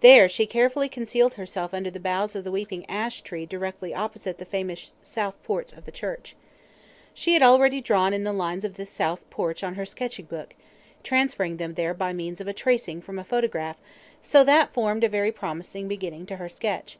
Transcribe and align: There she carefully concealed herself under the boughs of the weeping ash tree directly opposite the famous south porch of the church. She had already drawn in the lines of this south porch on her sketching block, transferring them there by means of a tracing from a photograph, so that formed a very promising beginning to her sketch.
There 0.00 0.30
she 0.30 0.46
carefully 0.46 0.88
concealed 0.88 1.34
herself 1.34 1.74
under 1.74 1.90
the 1.90 2.00
boughs 2.00 2.34
of 2.34 2.42
the 2.42 2.50
weeping 2.50 2.86
ash 2.88 3.20
tree 3.20 3.44
directly 3.44 3.92
opposite 3.92 4.38
the 4.38 4.46
famous 4.46 4.94
south 5.02 5.36
porch 5.42 5.74
of 5.74 5.84
the 5.84 5.92
church. 5.92 6.34
She 7.12 7.34
had 7.34 7.42
already 7.42 7.82
drawn 7.82 8.14
in 8.14 8.24
the 8.24 8.32
lines 8.32 8.64
of 8.64 8.76
this 8.76 8.88
south 8.88 9.28
porch 9.28 9.62
on 9.62 9.74
her 9.74 9.84
sketching 9.84 10.24
block, 10.24 10.54
transferring 11.02 11.58
them 11.58 11.74
there 11.74 11.92
by 11.92 12.14
means 12.14 12.40
of 12.40 12.48
a 12.48 12.54
tracing 12.54 13.02
from 13.02 13.18
a 13.18 13.24
photograph, 13.24 13.76
so 14.22 14.42
that 14.42 14.72
formed 14.72 15.04
a 15.04 15.08
very 15.10 15.30
promising 15.32 15.86
beginning 15.86 16.24
to 16.24 16.36
her 16.36 16.48
sketch. 16.48 16.96